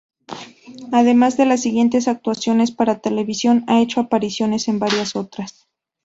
[0.91, 5.67] Además de las siguientes actuaciones para televisión, ha hecho apariciones en varias otras.